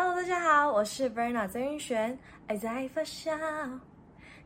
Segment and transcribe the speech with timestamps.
[0.00, 2.16] Hello，大家好，我是 Verna 曾云璇。
[2.46, 3.36] 爱在发酵，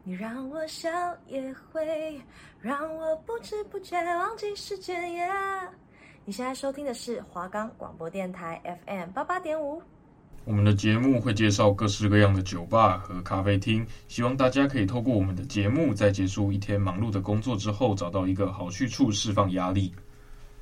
[0.02, 0.88] 你让我笑，
[1.28, 2.18] 也会
[2.58, 4.98] 让我不知不觉忘记时间。
[5.12, 5.68] Yeah!
[6.24, 9.82] 你现在收听的是华冈广播电台 FM 八八点五。
[10.46, 19.94] 我们的节目会介绍各式各样的酒吧和咖啡厅，希望大家可以透过我们的节目，在结束一天忙碌的工作之后，找到一个好去处释放压力。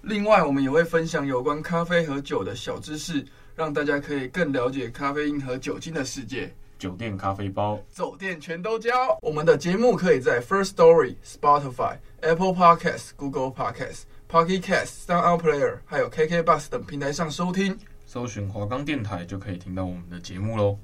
[0.03, 3.25] 另外，我们也会分享有关咖啡和酒的小知识，
[3.61, 6.51] 让大家可以更了解咖啡因和酒精的世界。
[6.79, 8.91] 酒店咖啡包，走店全都教。
[9.21, 17.79] 我们的节目可以在 First Story、Spotify、Apple Podcasts、Google Podcasts、Pocket Casts、Sound Player，还有 KK Bus 等平台上收听。
[18.07, 20.79] 搜寻华冈电台就可以听到我们的节目喽。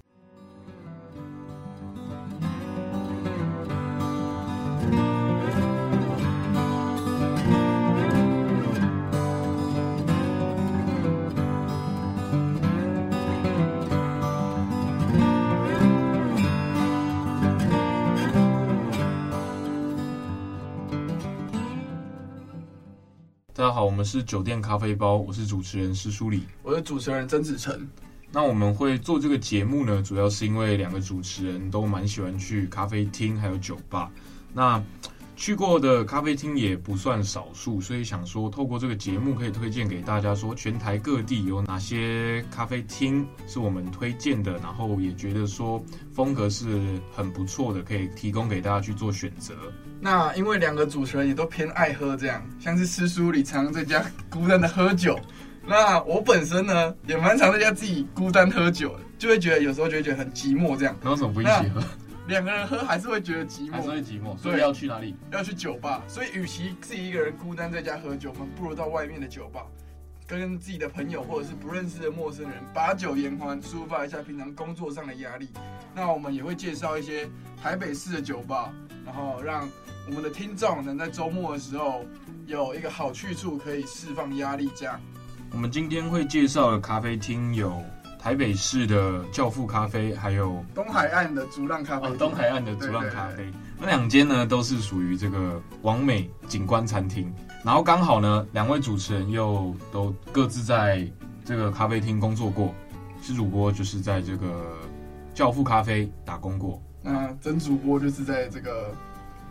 [23.57, 27.89] 大家好，我们是酒店咖啡包，我是主持人施书礼，我是主持人曾子成。
[28.31, 34.11] 那我们会做这个节目呢，主要是因为两个主持人都蛮喜欢去咖啡厅还有酒吧。
[34.53, 34.85] 那
[35.37, 49.55] 去过的咖啡厅也不算少数，所以想说透过这个节目可以推荐给大家，说全台各地有哪些咖啡厅是我们推荐的，然后也觉得说风格是很不错的，可以提供给大家去做选择。
[50.07, 55.19] 那因为两个主持人也都偏爱喝，这样像是施书礼常常在家孤单的喝酒，
[55.67, 60.97] 那我本身呢也蛮常在家自己孤单喝酒的，就会觉得有时候就会觉得很寂寞这样。
[61.03, 61.83] 那为什么不一起喝？
[62.29, 64.39] 两个人喝还是会觉得寂寞，还是会寂寞。
[64.39, 65.17] 所以要去哪里？
[65.33, 66.01] 要去酒吧。
[66.07, 69.67] 所以，与其自己一个人孤单在家喝酒，我们不如到外面的酒吧，
[70.25, 75.49] 跟自己的朋友或者是不认识的陌生人把酒言欢，抒发一下平常工作上的压力。
[75.97, 77.29] 那我们也会介绍一些
[77.61, 78.73] 台北市的酒吧，
[79.05, 79.69] 然后让
[80.09, 82.05] 我们的听众能在周末的时候
[82.47, 84.71] 有一个好去处，可以释放压力。
[84.77, 85.01] 这样，
[85.53, 87.83] 我们今天会介绍的咖啡厅有。
[88.19, 92.09] 台北市的教父咖啡，还有东海岸的逐浪咖啡。
[92.09, 97.33] 哦，东海岸的逐浪咖啡，那两间呢都是属于这个完美景观餐厅。
[97.63, 101.09] 然后刚好呢，两位主持人又都各自在
[101.45, 102.75] 这个咖啡厅工作过。
[103.23, 104.77] 是主播就是在这个
[105.33, 108.93] 教父咖啡打工过，那曾主播就是在这个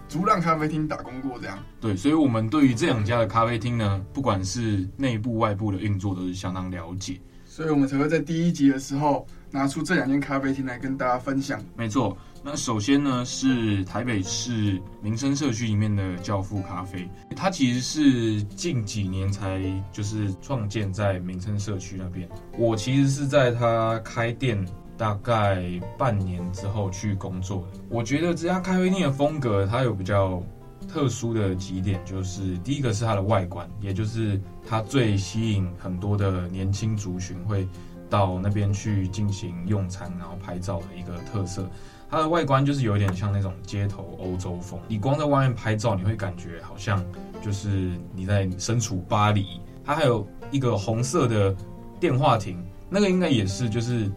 [0.07, 1.37] 逐浪咖啡厅打工过。
[1.39, 7.19] 这样对，所以我们对于这两家的咖啡厅呢，不管是内部外部的运作，都是相当了解。
[7.45, 11.63] 所以我们才会在第一集的时候拿出这两间咖啡厅来跟大家分享。
[11.77, 19.61] 没错，那首先呢是台北市民生社区里面的教父咖啡，它其实是近几年才
[19.93, 22.27] 就是创建在民生社区那边。
[22.57, 24.61] 我其实是在它开店
[24.97, 25.63] 大概
[25.97, 27.79] 半年之后去工作的。
[27.89, 30.41] 我觉得这家咖啡厅的风格它有比较
[30.87, 34.39] 特殊的几点，就是第一个是它的外观，也就是。
[34.67, 37.67] 它最吸引很多的年轻族群会
[38.09, 41.69] 到那边去进行用餐，然后拍照的一个特色。
[42.09, 47.05] 它的外观就是有点像那种街头欧洲风，你光在外面拍照，你会感觉好像
[47.43, 49.61] 就是你在身处巴黎。
[49.83, 51.55] 它还有一个红色的
[51.99, 52.57] 电话亭，
[52.89, 54.11] 那个应该也是就是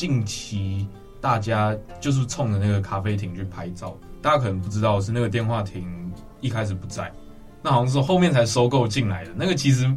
[0.00, 0.86] 近期
[1.20, 3.94] 大家就是冲着那个咖啡亭去拍照。
[4.22, 7.12] 大家可能不知道是那个电话亭一开始不在。
[7.62, 9.94] 那好像是后面才收购进来的，那个其实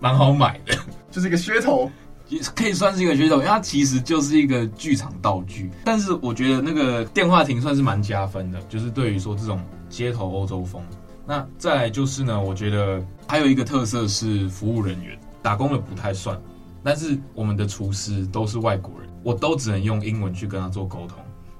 [0.00, 0.74] 蛮好买的，
[1.12, 1.90] 就是一个噱头，
[2.28, 5.70] 也可以算是一个噱头，因为它其实就是一个剧场道具。
[5.84, 9.60] 但是我觉得那个电话亭算是蛮加分的，就是对于说这种
[9.90, 10.82] 街头欧洲风。
[11.26, 16.40] 那再来就是呢，我觉得还有一个特色是服务人员，打工的不太算，
[16.82, 21.18] 但是我们的厨师都是外国人，我都只能用英文去跟他做沟通，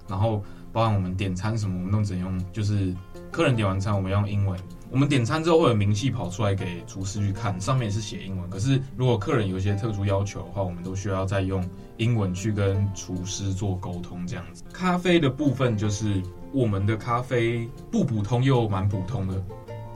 [0.08, 2.94] 然后包含我们点餐什么，我们都只能用，就是
[3.30, 4.58] 客人点完餐，我们用英文。
[4.88, 8.48] 我们点餐之后会有明细跑出来给厨师去看，上面是写英文。
[8.48, 14.62] 可是如果客人有一些特殊要求的话，我们都需要再用英文去跟厨师做沟通，这样子。
[14.72, 16.22] 咖啡的部分就是
[16.52, 19.42] 我们的咖啡不普通又蛮普通的，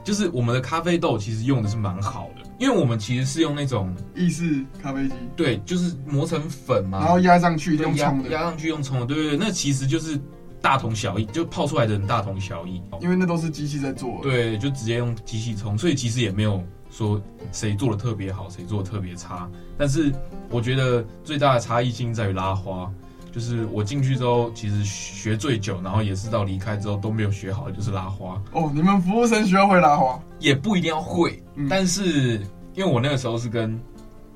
[0.03, 10.17] 就是我们的咖啡豆其实用的是蛮好的，因为我们其实是用那种意式咖啡机，对，就是磨成粉嘛，然后压上去用冲的，压上去用冲的，对对对，那其实就是。
[10.63, 14.19] 大同小异，就泡出来的人大同小异，因为那都是机器在做。
[14.21, 17.19] 对，就直接用机器冲，所以其实也没有说
[17.51, 19.49] 谁做的特别好，谁做的特别差。
[19.75, 20.13] 但是
[20.51, 22.93] 我觉得最大的差异性在于拉花，
[23.31, 28.41] 就是我进去之后，其实学最久，然后也是到离开之后都没有学好，就是拉花。
[28.51, 30.19] 哦，你们服务生需要会拉花？
[30.39, 32.37] 也不一定要会，嗯、但是
[32.73, 33.79] 因为我那个时候是跟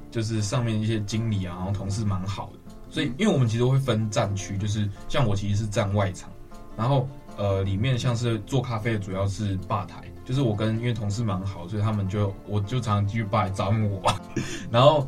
[0.10, 2.60] 就是上面一些经理啊，然后同事蛮好的。
[2.90, 6.30] 所以因为我们其实会分站区，就是像我其实是站外场，
[6.78, 7.06] 然后
[7.36, 14.14] 呃里面像是做咖啡的主要是吧台，就是我跟因为同事蛮好，所以他们就我就常常去吧台招募我，
[14.72, 15.06] 然后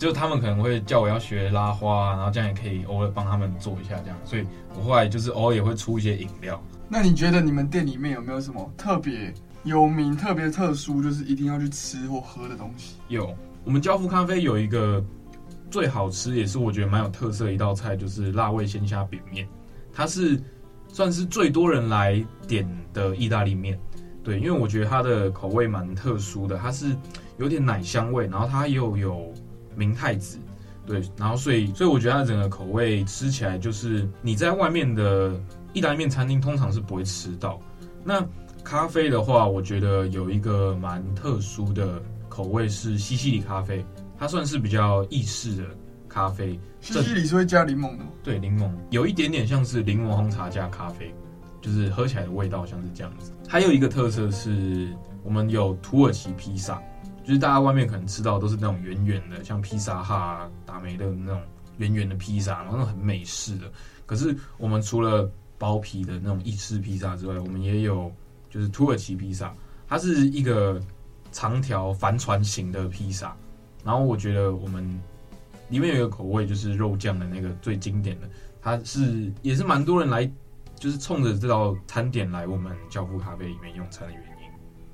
[0.00, 6.58] 就他们可能会叫我要学拉花，然后这样也可以偶尔帮他们做一下这样，所以我后来就是偶尔也会出一些饮料。
[6.88, 9.30] 那你觉得你们店里面有没有什么特别
[9.62, 12.94] 有名、特别特殊，就是一定要去吃或喝的东西？
[13.08, 15.04] 有，我们交付咖啡有一个
[15.70, 19.46] 最好吃，也是我觉得蛮有特色的一道菜，就是辣味鲜虾饼面。
[19.92, 20.42] 它是
[20.88, 23.78] 算是最多人来点的意大利面，
[24.24, 26.96] 对，因为我觉得它的口味蛮特殊的，它是
[27.36, 29.30] 有点奶香味，然后它又有
[29.80, 30.38] 明太子，
[30.86, 35.32] 对，然后所以所以我觉得它整个口味吃起来就是你在外面的。
[35.72, 37.56] 意大利面餐厅通常是不会吃到。
[38.02, 38.26] 那
[38.64, 43.86] 咖啡的话，我觉得有一个蛮特殊的口味是西西里咖啡，
[44.18, 45.62] 它算是比较意式的
[46.08, 46.58] 咖啡。
[46.80, 48.10] 西西里是会加柠檬的吗？
[48.20, 51.14] 对，柠檬有一点点像是柠檬红茶加咖啡，
[51.60, 53.30] 就是喝起来的味道像是这样子。
[53.46, 54.92] 还有一个特色是
[55.22, 56.82] 我们有土耳其披萨，
[57.30, 61.40] 就是大家外面可能吃到都是那种圆圆的，像披萨哈、达美乐那种
[61.78, 63.70] 圆圆的披萨，然后那种很美式的。
[64.04, 68.12] 可是我们除了包皮的那种意式披萨之外，我们也有
[68.50, 69.54] 就是土耳其披萨，
[69.86, 70.82] 它是一个
[71.30, 73.36] 长条帆船型的披萨。
[73.84, 74.84] 然后我觉得我们
[75.68, 78.28] 里面有一个口味就是肉酱的那个最经典的，
[78.60, 80.28] 它是也是蛮多人来
[80.74, 84.29] 就是冲着这道餐点来我们交付咖啡里面用餐的原因。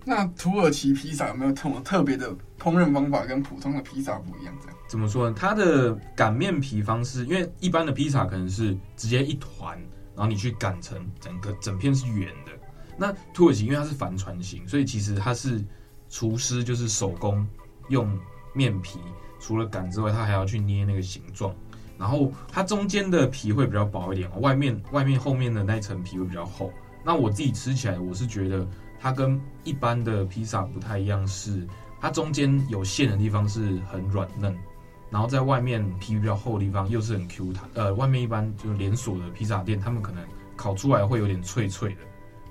[0.08, 4.54] 那土耳其披萨有没有什么特别的烹饪方法跟普通的披萨不一样？
[4.62, 5.36] 这样怎么说呢？
[5.36, 9.76] 它的擀面皮方式，因为一般的披萨可能是直接一团。
[10.14, 12.52] 然后你去擀成整个整片是圆的，
[12.96, 15.62] 那土耳其因为它是帆船型，所以其实它是
[16.08, 17.46] 厨师就是手工
[17.90, 18.18] 用
[18.54, 18.98] 面皮，
[19.38, 21.54] 除了擀之外，他还要去捏那个形状。
[21.98, 26.72] 然后它中间的皮会比较薄一点，外面外面后面的那层皮会比较厚。
[27.04, 28.66] 那我自己吃起来，我是觉得
[29.06, 31.64] 它跟一般的披萨不太一样，是
[32.00, 34.52] 它中间有馅的地方是很软嫩。
[35.10, 40.20] 然后在外面皮比较厚的地方又是很 Q 弹，呃，外面一般就是连锁的披萨店，他们可能
[40.56, 42.00] 烤出来会有点脆脆的，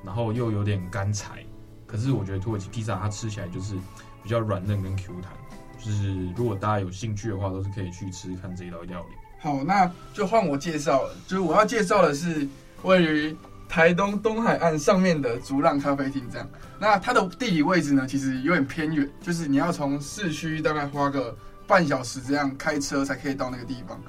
[0.02, 1.44] 然后又有点干柴。
[1.86, 3.76] 可是我觉得土耳其披萨它吃起来就是
[4.24, 5.34] 比较软嫩跟 Q 弹，
[5.78, 9.16] 就是如果大家有兴趣的话，都是可以去吃看这一道料理。
[9.42, 12.48] 好，那就换我介绍，就是我要介绍的是
[12.84, 13.36] 位于
[13.76, 16.24] 台东东海岸上面的逐浪咖啡厅。
[16.32, 16.50] 这样，
[16.80, 21.36] 那它的地理位置呢，其实有点偏远，就是你要从市区大概花个。
[21.68, 24.00] 半小时这样开车才可以到那个地方。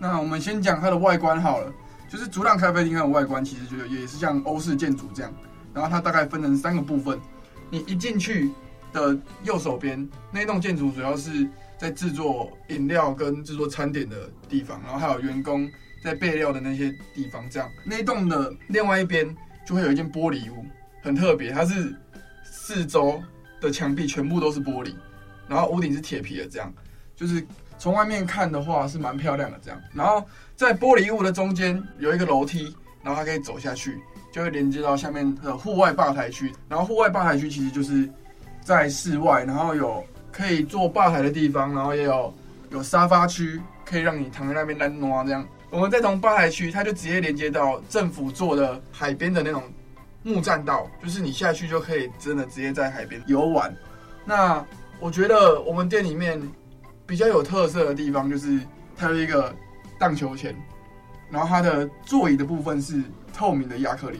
[0.00, 1.72] 那我们先讲它的外观好了，
[2.08, 5.32] 就是逐浪咖啡厅它的外观其实就也是像欧式建筑这样。
[5.72, 7.16] 然后它大概分成三个部分。
[7.70, 8.50] 你一进去
[8.92, 11.48] 的右手边那栋建筑主要是
[11.78, 15.70] 在制作饮料跟制作餐点的地方，然后还有员工
[16.04, 17.48] 在备料的那些地方。
[17.50, 19.34] 这样那栋的另外一边
[19.66, 20.64] 就会有一间玻璃屋，
[21.02, 21.96] 很特别，它是
[22.44, 23.20] 四周
[23.60, 24.94] 的墙壁全部都是玻璃，
[25.48, 26.72] 然后屋顶是铁皮的这样。
[27.16, 27.44] 就是
[27.78, 30.24] 从外面看的话是蛮漂亮的这样，然后
[30.54, 34.00] 在玻璃屋的中间有一个楼梯，然后它可以走下去，
[34.32, 36.52] 就会连接到下面的户外吧台区。
[36.68, 38.08] 然后户外吧台区其实就是
[38.60, 42.34] 在室外，然后有可以坐吧台的地方，然后也有
[42.70, 45.46] 有沙发区，可以让你躺在那边懒挪这样。
[45.74, 49.64] 我们再从八台区，它就直接连接到政府做的海边的那种
[50.22, 53.74] 木栈道，就是你下去就可以真的直接在海边游玩。
[54.24, 54.64] 那
[55.00, 56.40] 我觉得我们店里面。
[57.06, 58.58] 比较有特色的地方就是
[58.96, 59.54] 它有一个
[59.98, 60.56] 荡秋千，
[61.30, 62.98] 然后它的座椅的部分是
[63.30, 64.18] 透明的亚克力，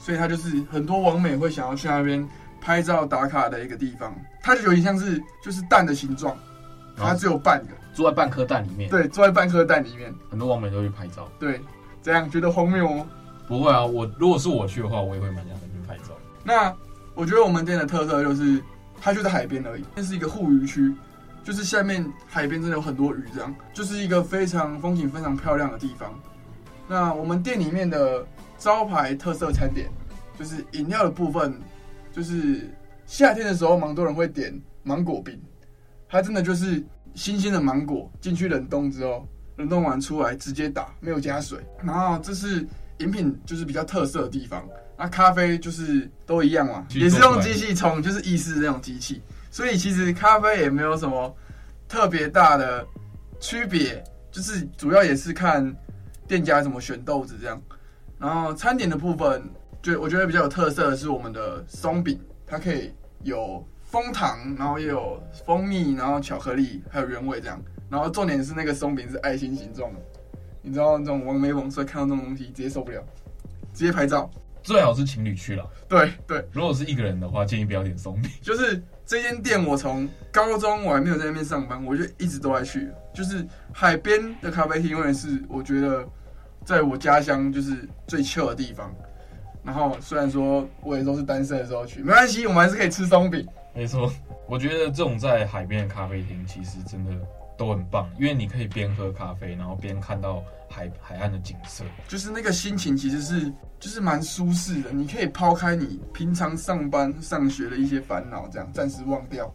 [0.00, 2.26] 所以它就是很多网美会想要去那边
[2.58, 4.16] 拍照打卡的一个地方。
[4.42, 6.34] 它就有点像是就是蛋的形状，
[6.96, 8.90] 它只有半个，坐在半颗蛋里面。
[8.90, 11.26] 对，坐在半颗蛋里面，很多网美都会拍照。
[11.38, 11.58] 对，
[12.02, 13.06] 这样觉得荒谬吗？
[13.48, 16.14] 不会啊，我如果是我去的话，我也会蛮想去拍照。
[16.44, 16.76] 那
[17.14, 18.62] 我觉得我们店的特色就是
[19.00, 20.94] 它就在海边而已，那是一个护渔区。
[21.42, 26.12] 就是下面海边真的有很多鱼，这样就是一个非常风景非常漂亮的地方。
[26.86, 28.26] 那我们店里面的
[28.58, 29.88] 招牌特色餐点
[30.38, 31.58] 就是饮料的部分，
[32.12, 32.68] 就是
[33.06, 35.40] 夏天的时候，蛮多人会点芒果冰。
[36.08, 36.84] 它真的就是
[37.16, 41.58] 新鲜的芒果进去冷冻之后，冷冻完出来直接打，没有加水。
[41.82, 42.64] 然后这是
[42.98, 44.62] 饮品，就是比较特色的地方。
[44.98, 49.20] 那咖啡就是都一样嘛，也是用机器冲，就是意式那种机器。
[49.50, 51.34] 所以其实咖啡也没有什么
[51.88, 52.86] 特别大的
[53.40, 55.74] 区别，就是主要也是看
[56.28, 57.60] 店家怎么选豆子这样。
[58.18, 59.42] 然后餐点的部分，
[59.82, 62.92] 就我觉得比较有特色的是我们的松饼，它可以
[63.22, 67.60] 有枫糖，然后也有蜂蜜，然后巧克力，还有原味这样。
[67.88, 70.00] 然后重点是那个松饼是爱心形状的，
[70.60, 73.00] 你知道那种网美网帅看到那种东西直接受不了，
[73.72, 74.28] 直接拍照。
[74.62, 75.64] 最好是情侣去了。
[75.88, 78.28] 对对，如果是一个人的话，建议不要点松饼。
[78.42, 82.90] 就是这间店，我从高中我还没有在那边上班，我就一直都在去。
[83.14, 86.04] 就是海边的咖啡厅，永远是我觉得
[86.64, 88.92] 在我家乡就是最 chill 的地方。
[89.62, 93.46] 然后虽然说我也都是单身的时候去，没关系，我们还是可以吃松饼。
[93.76, 94.10] 没错，
[94.48, 97.12] 我觉得这种在海边的咖啡厅其实真的
[97.58, 104.90] 都很棒，因为你可以边喝咖啡，然后边看到海海岸的景色，就是那个心情其实是就是蛮舒适的。
[104.90, 109.52] 你可以抛开你平常上班上学的一些烦恼，这样暂时忘掉。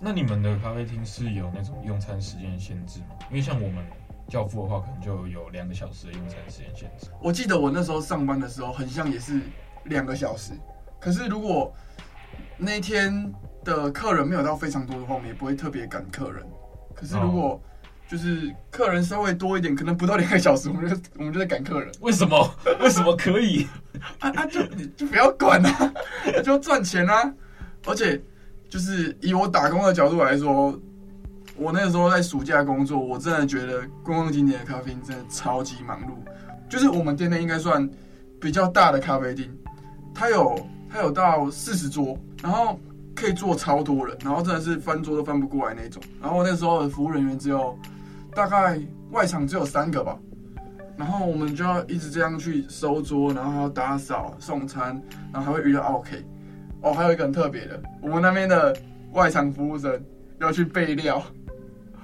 [0.00, 3.14] 那你们的咖啡厅是有那种用餐时间限制吗？
[3.30, 3.84] 因为像我们
[4.28, 7.06] 教父的话，可能就有两个小时的用餐时间限制。
[7.20, 9.40] 我记得我那时候上班的时候，很像也是
[9.84, 10.52] 两个小时。
[10.98, 11.72] 可是如果
[12.62, 13.32] 那天
[13.64, 16.42] 的客人没有到非常多的话，我们也不会特别赶客人。
[16.94, 17.60] 可是如果
[18.08, 21.90] 就是客人稍微多一点，可能不到两个小时，我们就 我们就在赶客人。
[22.00, 22.54] 为什么？
[22.80, 23.66] 为什么可以？
[24.20, 24.46] 啊啊！
[24.46, 25.92] 就你就不要管啊，
[26.44, 27.32] 就赚钱啊！
[27.86, 28.20] 而且
[28.68, 30.78] 就是以我打工的角度来说，
[31.56, 36.10] 我那个时候在暑假工作，我真的觉得观光景点的咖啡厅真的超级忙碌。
[36.68, 37.88] 就是我们店内应该算
[38.40, 39.50] 比较大的咖啡厅，
[40.14, 40.54] 它有
[40.92, 42.78] 它有到四十桌，然后。
[43.14, 46.02] 可以坐超多人，然后真的是翻桌都翻不过来那种。
[46.20, 47.78] 然后那时候的服务人员只有
[48.34, 48.80] 大概
[49.10, 50.18] 外场只有三个吧，
[50.96, 56.24] 然后我们就要一直这样去收桌，然后还要打扫、送餐，然后还会遇到 OK。
[56.80, 58.74] 哦，还有一个很特别的，我们那边的
[59.12, 60.02] 外场服务生
[60.40, 61.22] 要去备料。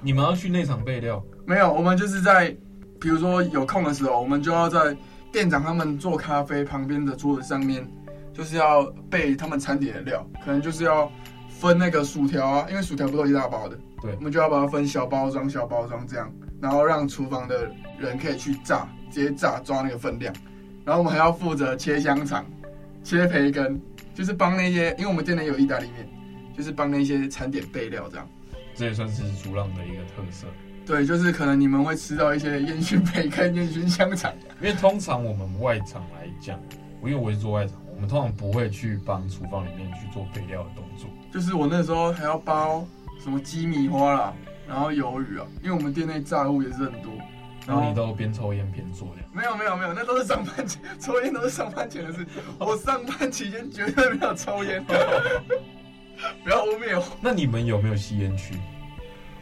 [0.02, 1.24] 你们要去内场备料？
[1.46, 2.54] 没有，我们就是在
[3.00, 4.94] 比如说有空的时候，我们就要在
[5.32, 7.84] 店长他们做咖啡旁边的桌子上面。
[8.38, 11.10] 就是要备他们餐点的料，可能就是要
[11.48, 17.68] 分那个薯条啊，因为薯条不都一大包的，对，我们就要把它分小包装、小包装这样，然后让厨房的
[17.98, 20.32] 人可以去炸，直接炸抓那个分量，
[20.84, 22.46] 然后我们还要负责切香肠、
[23.02, 23.80] 切培根，
[24.14, 26.08] 就是帮那些，因为我们店内有意大利面，
[26.56, 28.28] 就是帮那些餐点备料这样。
[28.76, 30.46] 这也算是竹浪的一个特色。
[30.86, 36.56] 对，就是可能你们会吃到一些烟熏培根、烟熏香肠，因为通常我们外场来讲，
[37.02, 37.74] 因为我是做外场。
[37.98, 42.86] 我们通常不会去帮厨房里面去做备料的动作，就是我那时候还要包
[43.20, 44.32] 什么鸡米花啦，
[44.68, 47.10] 然后鱿鱼啊，因为我们店内炸物也是很多。
[47.66, 49.22] 然后你都边抽烟边做的？
[49.32, 52.24] 没有没有没有，那都是上班前抽烟都是上班前的事，
[52.60, 54.80] 我上班期间绝对没有抽烟，
[56.44, 57.04] 不要污蔑我。
[57.20, 58.54] 那你们有没有吸烟区？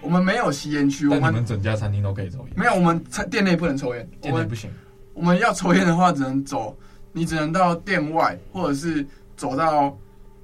[0.00, 2.52] 我们没有吸烟区，但你们整家餐厅都可以抽烟？
[2.56, 4.70] 没有，我们餐店内不能抽烟，店内不行。
[5.12, 6.74] 我们要抽烟的话，只能走。
[7.16, 9.04] 你只能到店外，或者是
[9.38, 9.96] 走到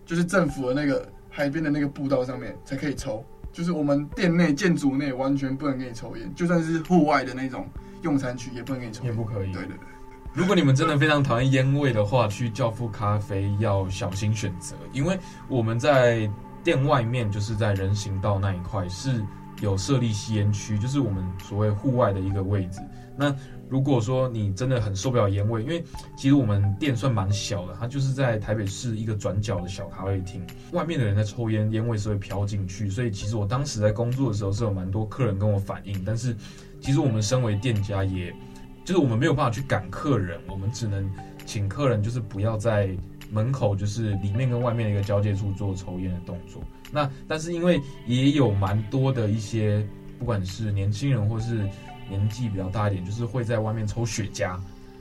[0.06, 3.22] 就是政府的那个海边的那个步道上面才可以抽。
[3.52, 7.68] 就是我们店内建筑内完全不能给你抽烟，就算是户外的那种
[8.00, 9.12] 用餐区也不能给你抽烟。
[9.12, 9.52] 也不可以。
[9.52, 9.86] 对对对。
[10.32, 16.26] 如果你们真的非常讨厌烟味的话，去教父咖啡要小心选择，因为我们在
[16.64, 19.22] 店外面就是在人行道那一块是
[19.60, 22.80] 有设立吸烟区，就是我们所谓户外的一个位置。
[23.14, 23.36] 那
[23.72, 25.82] 如果说你真的很受不了烟味，因为
[26.14, 36.36] 其实我们店算蛮小的，它就是在台北市一个转角的小咖啡厅，外面的人在抽烟，烟味是会飘进去，所以其实我当时在工作的时候是有蛮多客人跟我反映，但是
[36.82, 38.36] 其实我们身为店家也，也
[38.84, 41.10] 就是我们没有办法去赶客人，我们只能
[41.46, 42.90] 请客人就是不要在
[43.30, 46.62] 门口，就是里面跟外面的一个交界处做抽烟的动作。
[46.90, 49.82] 那但是因为也有蛮多的一些，
[50.18, 51.66] 不管是年轻人或是。
[52.08, 54.58] 年纪比较大一点，就是会在外面抽雪茄，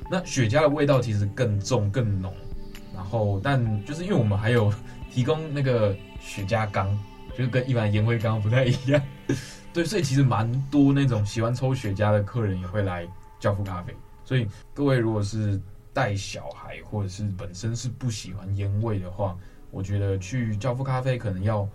[0.10, 2.34] 那雪茄的味道其实更重更浓。
[2.94, 4.74] 然后，但就是因为我们还有
[5.12, 6.88] 提供那个雪茄缸，
[7.36, 9.02] 就是跟一般烟灰缸不太一样。
[9.74, 13.08] 对，所以其实蛮多那种喜欢抽雪茄的客人也会来
[13.40, 13.96] 教父咖啡。
[14.24, 15.60] 所以各位如果是
[15.94, 19.38] 带小孩或者是本身是不喜欢烟味的话，
[19.72, 21.68] 我觉得去教父咖啡可能要。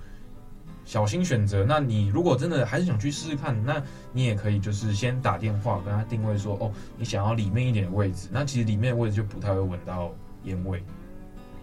[0.87, 1.67] 小心选择。
[1.69, 8.29] 那你如果真的还是想去试试看，那你也可以就是先打电话跟他定位说，哦，你想要里面一点的位置。
[8.33, 10.11] 那其实里面的位置就不太会闻到
[10.45, 10.83] 烟味。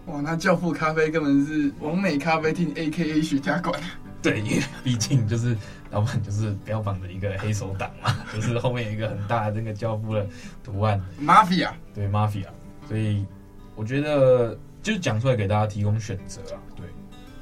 [0.06, 3.80] 哇，那教父咖啡根本是完美咖啡厅 A.K.A 雪茄馆。
[4.20, 5.56] 对，因为毕竟就是
[5.90, 10.26] 老板就是标榜的一个黑手党嘛， 就是后面有一个很大的那个教父的
[10.62, 11.02] 图案。
[11.22, 11.70] Mafia。
[11.94, 12.46] 对，Mafia。
[12.88, 13.24] 所以
[13.74, 16.60] 我觉得就讲出来给大家提供选择啊。
[16.76, 16.86] 对。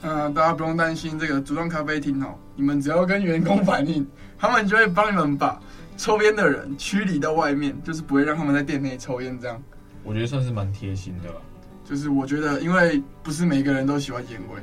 [0.02, 4.06] 嗯、呃，大家不用担心这个组装咖啡厅哦，你们只要跟员工反映，
[4.38, 5.60] 他们就会帮你们把
[5.96, 9.38] 抽烟的人驱离到外面，就是不会让他们在店内抽烟。
[9.40, 9.62] 这样，
[10.02, 11.36] 我觉得算是蛮贴心的吧。
[11.84, 14.60] 就是我觉得，因为不是每个人都喜欢烟味，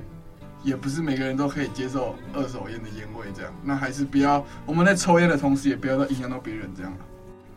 [0.64, 6.92] 也不是每个人都可以接受二手烟的烟味，这样，那还是不要我们在抽烟的同时，也不要影响到别人这样。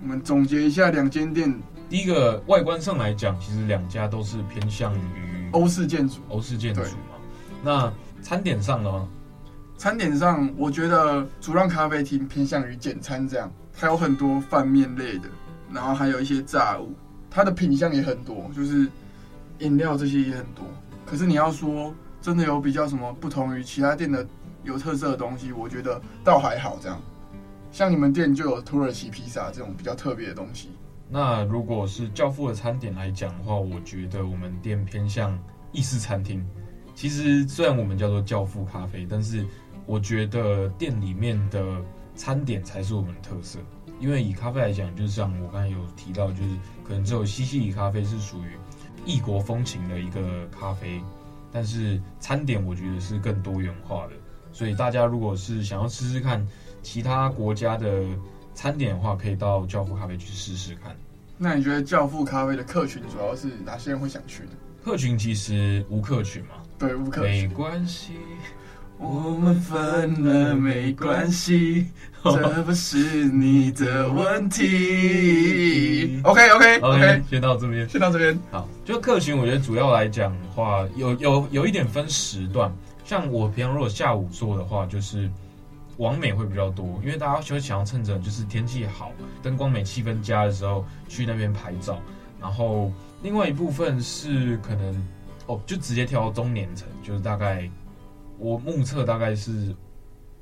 [0.00, 1.52] 我们总结一下两间店。
[1.88, 7.11] 第一个外观上来讲，其实两家都是偏向于欧式建筑，欧式建筑嘛。
[7.62, 9.08] 那餐点上呢？
[9.78, 15.28] 餐点上，我觉得主浪咖啡厅偏向于简餐这样，还有很多饭面类的，
[15.72, 16.92] 然后还有一些炸物，
[17.30, 18.88] 它的品相也很多，就是
[19.58, 20.64] 饮料这些也很多。
[21.04, 24.26] 可是你要说真的有比较什么不同于其他店的
[24.62, 27.00] 有特色的东西，我觉得倒还好这样。
[27.72, 30.70] 像你们店就有土耳其披萨这种比较特别的东西。
[31.08, 35.36] 那如果是教父的餐点来讲的话，我觉得我们店偏向
[35.72, 36.46] 意式餐厅。
[36.94, 39.44] 其实虽然我们叫做教父咖啡，但是
[39.86, 41.82] 我觉得店里面的
[42.14, 43.58] 餐点才是我们的特色。
[44.00, 46.50] 因为以咖啡来讲，就是像我刚才有提到，就是
[46.84, 48.56] 可能只有西西里咖啡是属于
[49.06, 51.02] 异国风情的一个咖啡，
[51.50, 54.12] 但是餐点我觉得是更多元化的。
[54.52, 56.46] 所以大家如果是想要试试看
[56.82, 58.04] 其他国家的。
[58.54, 60.94] 餐点的话，可以到教父咖啡去试试看。
[61.38, 64.50] 那你觉得教父咖啡的客群主要是哪些人会想去呢？
[64.84, 66.61] 客群其实无客群嘛，
[67.20, 68.12] 没关系，
[68.98, 71.86] 我们分了没关系，
[72.24, 76.20] 这不是你的问题。
[76.24, 78.38] OK OK OK，先到这边，先到这边。
[78.50, 82.72] 好，就客群，我觉得主要来讲的话，有有有一点分时段。
[83.04, 85.30] 像我平常如果下午做的话，就是。
[85.98, 89.12] 网美会比较多，因为大家就会想要趁着就是天气好、
[89.42, 92.00] 灯光美、气氛佳的时候去那边拍照。
[92.40, 92.90] 然后
[93.22, 95.06] 另外一部分是可能
[95.46, 97.68] 哦，就直接跳到中年层，就是大概
[98.38, 99.74] 我目测大概是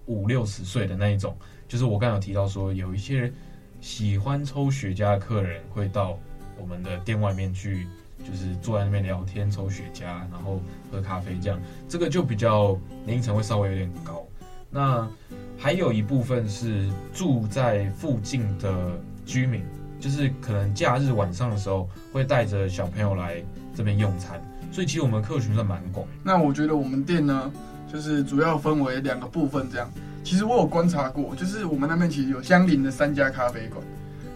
[0.06, 1.36] 五六十岁的那一种。
[1.66, 3.32] 就是我刚刚有提到说，有一些
[3.80, 6.18] 喜欢抽雪茄的客人会到
[6.58, 7.86] 我们的店外面去，
[8.24, 11.60] 就是坐在那边聊天、抽雪茄，然后喝咖啡这样。
[11.88, 14.26] 这个就比较年龄层会稍微有点高。
[14.68, 15.08] 那
[15.56, 19.64] 还有一部分是住在附近的居民，
[19.98, 23.42] 就是可能假日晚上的时候会带着小朋友来
[23.74, 26.06] 这边用餐，所以其实我们客群算蛮广。
[26.22, 27.50] 那我觉得我们店呢，
[27.92, 29.90] 就是主要分为两个部分这样。
[30.22, 33.82] 其实我有观察过，就是我们那边其实有相邻的三家咖啡馆，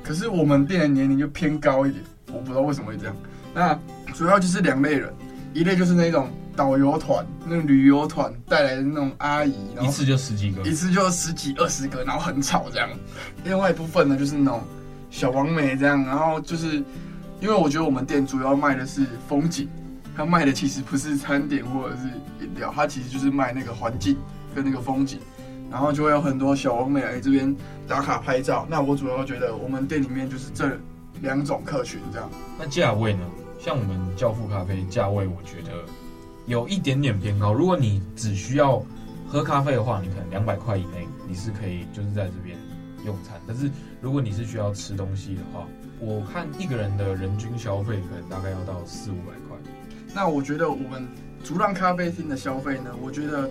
[0.02, 3.16] 可是我们店的年龄就偏高一点，我不知道为什么会这样。
[3.54, 3.78] 那
[4.12, 5.12] 主要就是两类人，
[5.52, 6.28] 一类就是那种。
[6.56, 12.88] 导游团，那种旅游团带来的那种阿姨，然后一次就十几个，一次就十几二十个，然后很吵这样。
[13.42, 14.62] 另外一部分呢，就是那种
[15.10, 16.76] 小王美这样，然后就是
[17.40, 19.68] 因为我觉得我们店主要卖的是风景，
[20.16, 22.02] 他卖的其实不是餐点或者是
[22.44, 24.16] 饮料，它其实就是卖那个环境
[24.54, 25.18] 跟那个风景，
[25.70, 27.54] 然后就会有很多小网美来这边
[27.88, 28.66] 打卡拍照。
[28.70, 30.78] 那我主要觉得我们店里面就是这
[31.20, 32.30] 两种客群这样。
[32.58, 33.24] 那价位呢？
[33.58, 35.72] 像我们教父咖啡价位，我觉得。
[36.46, 37.54] 有一点点偏高。
[37.54, 38.84] 如果你只需要
[39.26, 42.54] 喝咖啡的话，你可能两百块以内你是可以就是在这边
[43.06, 43.40] 用餐。
[43.46, 43.70] 但是
[44.02, 45.66] 如果你是需要吃东西的话，
[45.98, 49.56] 我看一个人的人均消费可能大概要到四五百块。
[50.14, 51.06] 那我觉得我们
[51.42, 53.50] 竹浪咖啡厅的消费呢，我觉得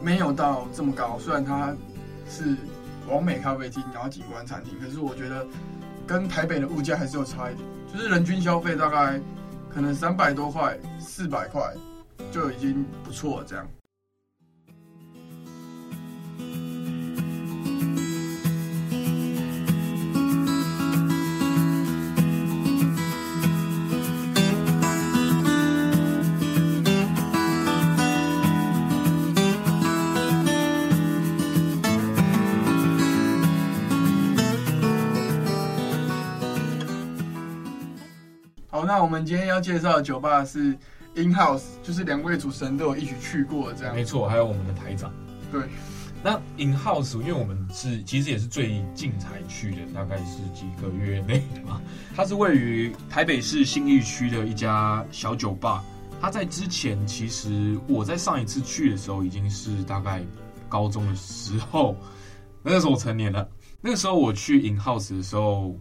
[0.00, 1.18] 没有到这么高。
[1.18, 1.74] 虽然它
[2.28, 2.56] 是
[3.08, 5.44] 完美咖啡厅，然后景观餐厅，可是我觉得
[6.06, 7.68] 跟台北的物价还是有差一点。
[7.92, 9.20] 就是人均消费大概
[9.68, 11.62] 可能三百多块、四百块。
[12.32, 13.66] 就已经不错了，这样。
[38.86, 40.78] 那我们今天要介绍的酒吧是。
[41.18, 45.10] In House 就是两位主持人都有一起去过的这样，没错，还有我们的台长。
[45.50, 45.62] 对，
[46.22, 51.80] 那 In House 因为我们是其实也是最近才去的，大概是几个月内的嘛。
[52.14, 55.82] 它是位于台北市信义区的一家小酒吧。
[56.20, 60.22] 它在之前其实我在上一次去的时候已经是大概
[60.68, 61.96] 高中的时候，
[62.62, 63.48] 那个时候我成年了。
[63.80, 65.74] 那个时候我去 In House 的时候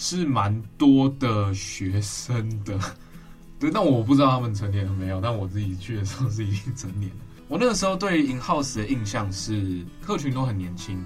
[0.00, 2.78] 是蛮多的学生的。
[3.58, 5.20] 对，但我不知道他们成年了没有。
[5.20, 7.16] 但我自己去的时候是已经成年了。
[7.48, 11.04] 我那个时候对 In House 的印象是客群都很年轻，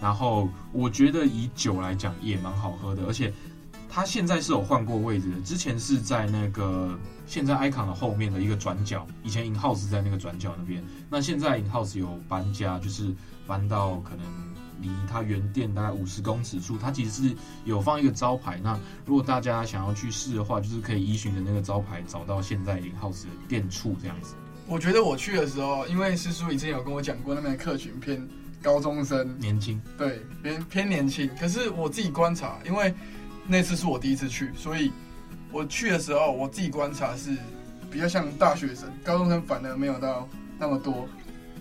[0.00, 3.32] 然后我觉得以酒来讲也蛮好喝的，而且
[3.88, 5.40] 他现在是有换过位置的。
[5.42, 6.98] 之前是在那个
[7.32, 10.84] 现在 Icon 的后面的一个转角，以前 In House 在那个转角那边。
[11.08, 13.10] 那现在 In House 有搬家，就是
[13.46, 14.26] 搬到可能。
[14.82, 18.58] 离它原店大概五十公尺处，它其实是有放一个招牌。
[18.60, 24.34] 那如果大家想要去试的话，就是可以依循着那个招牌找到现在 In House 的店处这样子。
[24.66, 28.28] 我觉得我去的时候，因为师叔以前有跟我讲过，那边的客群偏
[28.60, 31.30] 高中生，年轻，对，偏偏年轻。
[31.38, 32.92] 可是我自己观察，因为
[33.46, 34.90] 那次是我第一次去，所以
[35.52, 37.36] 我去的时候，我自己观察是
[37.90, 41.06] 比较像大学生，高中生反而没有到那么多，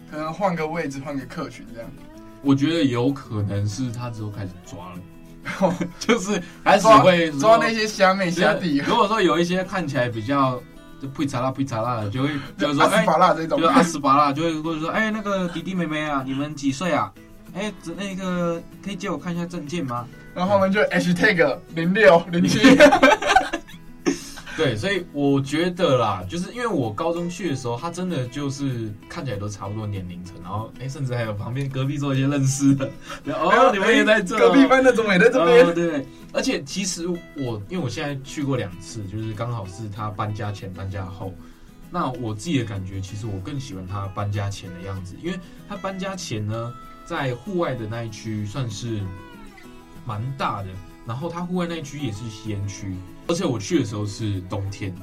[0.10, 1.90] 可能换个位置，换个客群这样。
[2.42, 8.78] 我觉得有可能是他之后开始抓了， 就是开始会抓，那些虾妹虾弟。
[8.78, 10.62] 如果说有一些看起来比较。
[11.02, 17.12] 就配茶辣配茶辣的，就会就是说， 阿斯巴辣这种，就阿斯巴辣就会或者说，哎，那个弟弟妹妹啊，你们几岁啊？
[17.56, 20.06] 哎，那个可以借我看一下证件吗？
[20.36, 22.60] 然后我们就 hashtag 零六零七。
[24.62, 32.86] 对，所以我觉得啦，就是因为我高中去的时候，他真的就是看起来都差不多年龄层，然后哎，甚至还有旁边隔壁桌一些认识的，
[33.34, 36.06] 哦，你们也在这，隔壁班的怎么也在这边，哦，对。
[36.34, 41.34] 而且其实我，因为我现在去过两次，就是刚好是他搬家前、搬家后。
[41.90, 49.02] 那我自己的感觉，其实我更喜欢他搬家前的样子，因为他搬家前呢，在户外的那一区算是
[50.06, 50.70] 蛮大的，
[51.06, 52.96] 然后他户外那一区也是吸烟区，
[53.28, 54.94] 而且我去的时候是冬天，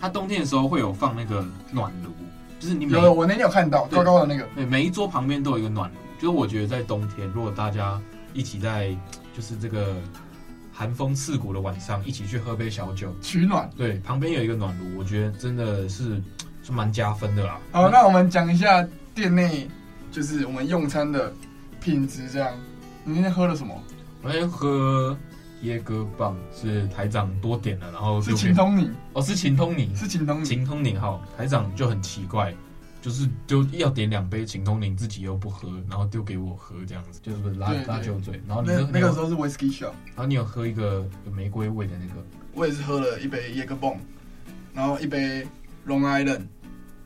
[0.00, 2.10] 它冬天的时候会有放那个暖炉，
[2.58, 8.00] 就是你有我那天有看到高高的那个，对，每一桌旁边都有一个暖炉，就是我觉得在冬天，如果大家
[8.32, 8.96] 一起在
[9.36, 9.96] 就是这个。
[10.70, 13.68] 寒风刺骨的晚上，一起去喝杯小酒取暖。
[13.76, 16.22] 对，旁边有一个暖炉，我觉得真的是
[16.62, 17.58] 是蛮加分的啦。
[17.72, 19.68] 好，那我们讲一下店内
[20.12, 21.32] 就是我们用餐的
[21.80, 22.28] 品质。
[22.28, 22.54] 这样，
[23.02, 23.74] 你那天喝了什么？
[24.22, 25.18] 我那天喝
[25.64, 32.54] 椰歌棒，是台长多点了，然后是秦通宁哦，是秦通宁，是秦通宁，晴通宁好，台长就很奇怪。
[33.00, 38.42] 就是就要点两杯秦通宁，自己又不喝，然后丢给我喝这样子，就是拉拉酒嘴。
[38.46, 42.20] 然后你那那个时候是 whisky shot，然后你有喝一个有玫瑰味的那个，
[42.54, 43.96] 我也是喝了一杯椰哥棒，
[44.74, 45.46] 然后一杯
[45.86, 46.42] Long Island，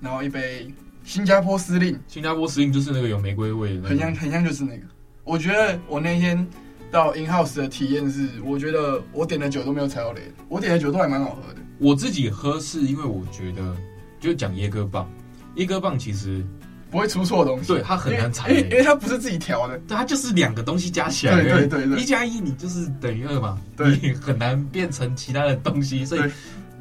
[0.01, 0.73] 然后一杯
[1.05, 2.01] 新加坡司令。
[2.09, 4.87] 新加坡司令就是那个有玫瑰味的，很像很像就是那个。
[5.25, 6.45] 我觉得我那天
[6.93, 11.61] 到 In House 的体验是，我觉得我点的酒都没有踩到雷，我点的酒都还蛮好喝的。
[11.79, 13.75] 我自己喝是因为我觉得
[14.21, 15.11] 就讲椰哥棒。
[15.57, 16.45] 椰哥棒其实
[16.91, 26.31] 不会出错的东西，对，它很难踩，因为因为它不是自己调的，对，它就是两个东西加起来，对对对对，一加一你就是等于二嘛，对，你很难变成其他的东西，所以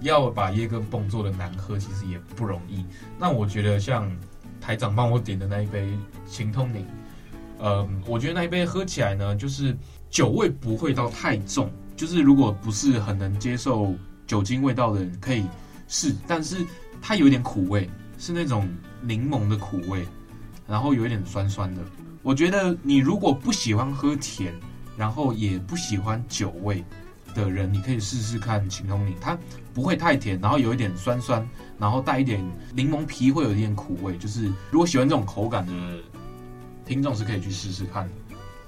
[0.01, 2.85] 要把椰哥棒做的难喝，其实也不容易。
[3.17, 4.11] 那我觉得像
[4.59, 5.87] 台长帮我点的那一杯
[6.27, 6.85] 情通宁，
[7.59, 9.75] 嗯，我觉得那一杯喝起来呢，就是
[10.11, 13.95] 酒味不会到太重，就是如果不是很能接受
[14.27, 15.45] 酒精味道的人可以
[15.87, 16.57] 试，但是
[17.01, 17.89] 它有一点苦味。
[18.19, 18.69] 是那种
[19.01, 20.05] 柠檬的苦味，
[20.67, 21.81] 然后有一点酸酸的。
[22.21, 24.53] 我觉得你如果不喜欢喝甜，
[24.95, 26.83] 然后也不喜欢酒味
[27.33, 29.35] 的人，你可以试试看晴通宁，它
[29.73, 31.43] 不会太甜，然后有一点酸酸，
[31.79, 32.39] 然后带一点
[32.75, 34.15] 柠檬皮，会有一点苦味。
[34.19, 35.73] 就是如果喜欢这种口感的
[36.85, 38.07] 听众是可以去试试看。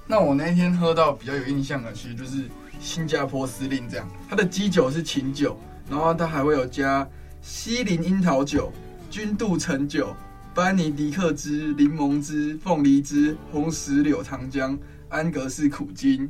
[0.06, 2.44] 那我那天喝到比较有印象的，其实就是
[2.78, 7.08] 新加坡司令这样，它的基酒是琴酒，然后它还会有加
[7.40, 8.72] 西林樱桃酒。
[9.10, 10.12] 君度橙酒、
[10.52, 14.76] 班尼迪克汁、柠檬汁、凤梨汁、红石榴糖浆、
[15.08, 16.28] 安格斯苦精，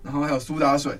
[0.00, 0.96] 然后还有苏打水，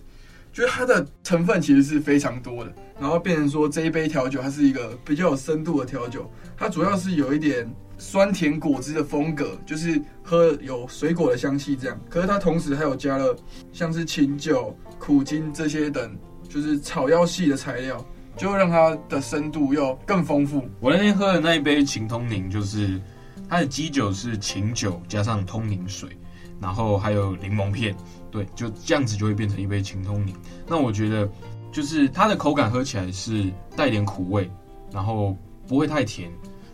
[0.52, 2.74] 就是它的成分其实是非常多的。
[2.98, 12.00] 然后变成说这一杯调酒，它是一个比较有深度的调酒，它主要是有一点酸甜果汁的风格，就是喝有水果的香气这样。
[12.08, 13.36] 可是它同时还有加了
[13.72, 16.16] 像是琴酒、苦精这些等，
[16.48, 18.04] 就是草药系的材料。
[18.36, 20.68] 就会让它的深度又更丰富。
[20.80, 23.00] 我那天喝的那一杯晴通宁，就是
[23.48, 26.08] 它的基酒是琴酒加上通宁水，
[26.60, 27.96] 然后还有柠檬片，
[28.32, 30.34] 对，就这样子就会变成一杯晴通宁。
[30.66, 31.30] 那我觉得
[31.70, 34.50] 就是它的口感喝起来是带点苦味，
[34.90, 36.28] 然后不会太甜。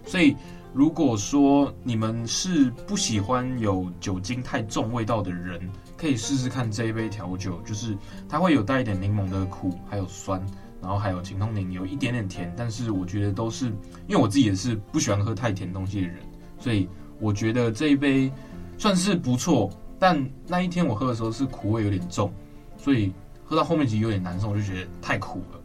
[0.07, 0.35] 所以
[0.73, 5.61] 如果说你们是不喜欢有酒精太重味道的人，
[5.97, 7.97] 可以试试看这一杯调酒，就是
[8.29, 10.45] 它会有带一点柠檬的苦，还有酸。
[10.83, 13.67] 然后还有晴通宁有一点点甜，但是我觉得都是
[14.07, 16.17] 因为我自己也是不喜欢喝太甜东西的人，
[16.59, 18.33] 所以我觉得这一杯
[18.79, 19.71] 算是不错。
[19.99, 22.33] 但那一天我喝的时候是苦味有点重，
[22.79, 23.13] 所以
[23.45, 25.61] 喝到后面其实有点难受，我就觉得太苦了。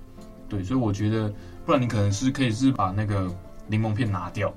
[0.50, 1.34] 对，所以我觉得
[1.66, 3.34] 不然你可能是可以是把那个
[3.68, 4.54] 柠檬片拿掉，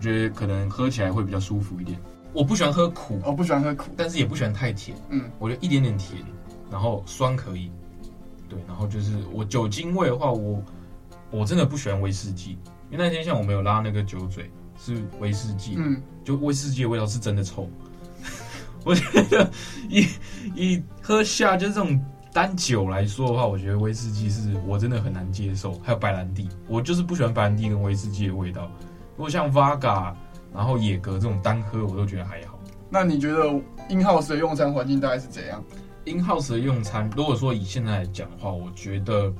[0.00, 1.98] 觉得可能喝起来会比较舒服一点。
[2.32, 4.96] 我不喜欢喝苦，我不喜欢喝苦，但是也不喜欢太甜。
[5.10, 6.22] 嗯，我觉得一点点甜，
[6.70, 7.70] 然后酸可以。
[8.48, 10.62] 对，然后就是我酒精味的话，我
[11.30, 12.58] 我真的不喜欢威士忌，
[12.90, 17.68] 因为那天像我没有拉那个酒嘴是威士忌，嗯，就威士忌的味道是真的臭。
[18.84, 19.50] 我觉得
[19.88, 20.06] 一
[20.54, 22.00] 一喝下就这种
[22.32, 25.74] 单酒来说的话，我觉得威士忌是我真的很难接受。
[25.84, 28.70] 还有白兰地，我就是不喜欢白兰地跟威士忌的味道。
[29.20, 30.14] 如果像 Vaga，
[30.50, 32.58] 然后野格这种单喝，我都觉得还好。
[32.88, 33.50] 那你觉得
[33.90, 35.62] in house 的用餐环境大概是怎样
[36.06, 39.30] ？in house 的用餐，如果说以现在来讲的话，我觉得，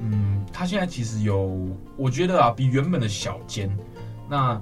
[0.00, 1.56] 嗯，它现在其实有，
[1.96, 3.70] 我觉得啊，比原本的小间，
[4.28, 4.60] 那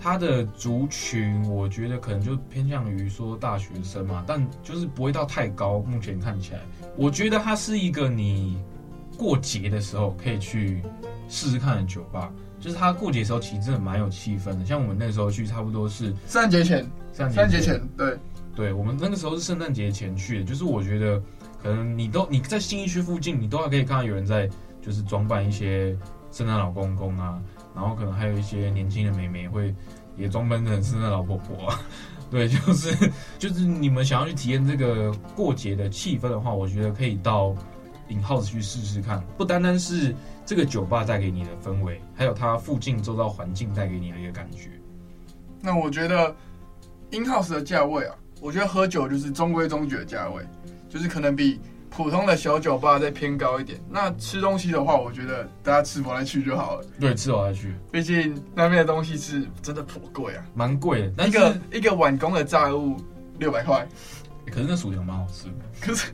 [0.00, 5.80] 它的族群，我觉得可能就偏向于说大学生嘛，但就是不会到太高。
[5.80, 6.60] 目前看起来，
[6.96, 8.62] 我觉得它是一个你
[9.18, 10.84] 过节的时候可以去
[11.28, 12.30] 试试看的酒吧。
[12.64, 14.64] 就是他过节的时候，其实真的蛮有气氛的。
[14.64, 16.78] 像我们那个时候去，差不多是圣诞节前，
[17.12, 18.16] 圣诞节前，对，
[18.56, 20.44] 对，我们那个时候是圣诞节前去的。
[20.46, 21.22] 就是我觉得，
[21.62, 24.48] 可能你都你在新一区附近，你都还可以看到有人在，
[24.80, 25.94] 就是装扮一些
[26.32, 27.38] 圣诞老公公啊，
[27.74, 29.74] 然后可能还有一些年轻的妹妹会
[30.16, 31.78] 也装扮成圣诞老婆婆啊。
[32.30, 37.54] 对，就是就是你们想要去体验这个过节的气氛的话，我觉得可以到
[38.08, 40.14] in house 去试试看，不单单是。
[40.46, 44.68] 这个酒吧带给你的氛围，还有它附近周遭环境带给你的一个感觉。
[45.62, 46.36] 那我觉得
[47.12, 50.46] in house 的价位啊，我觉得喝酒就是中规中矩的价位，
[50.86, 53.80] 就是可能比普通的小酒吧再偏高一点。
[53.88, 56.84] 那吃东西的话，我觉得大家吃饱再去就好了。
[57.00, 57.74] 对，吃饱再去。
[57.90, 61.26] 毕竟那边的东西是真的颇贵啊，蛮贵的。
[61.26, 62.98] 一个一个晚工的炸物
[63.38, 63.88] 六百块，
[64.52, 65.54] 可是那薯条蛮好吃的。
[65.80, 66.12] 可是。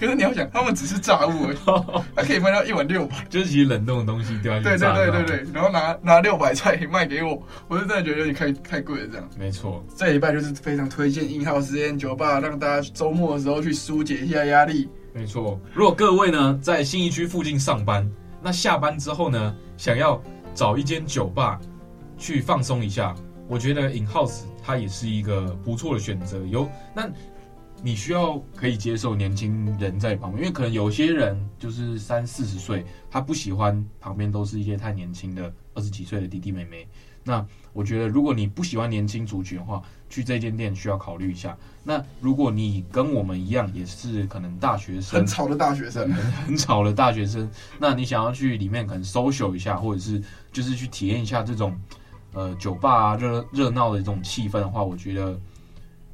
[0.00, 1.58] 可是你要想，他们只是炸物而已，
[2.16, 4.64] 他可以卖到一碗六百，就是其实冷冻的东西掉下去。
[4.64, 9.28] 对对对对对，然后拿拿六百菜卖给我，我就真的觉得有点太太贵了这样。
[9.38, 14.88] 没错，这一拜就是非常推荐 in house 这间酒吧，让大家周末的时候去疏解一下压力。
[15.12, 18.10] 没错，如果各位呢在信义区附近上班，
[18.42, 20.18] 那下班之后呢想要
[20.54, 21.60] 找一间酒吧
[22.16, 23.14] 去放松一下，
[23.46, 26.38] 我觉得 in house 它也是一个不错的选择。
[26.46, 27.06] 有那。
[27.82, 36.86] 你需要可以接受年轻人在旁边，因为可能有些人就是三四十岁，他不喜欢旁边都是一些太年轻的二十几岁的弟弟妹妹。
[37.22, 41.56] 那我觉得，如果你不喜欢年轻族群的话，去这间店需要考虑一下。
[41.84, 51.78] 那如果你跟我们一样，也是可能大学生，很吵的大学生，很很吵的大学生，那你想要去里面可能 social 一下，或者是就是去体验一下这种
[52.32, 55.40] 呃酒吧啊热热闹的这种气氛的话，我觉得。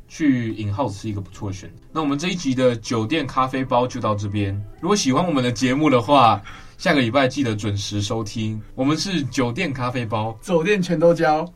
[0.08, 1.76] 去 in house 是一个不错的选择。
[1.92, 4.60] 那我们这一集的酒店咖啡包就到这边。
[4.80, 6.42] 如果喜欢我们的节目的话，
[6.78, 8.60] 下个礼拜记得准时收听。
[8.74, 11.50] 我们是酒店咖啡包，酒店全都交。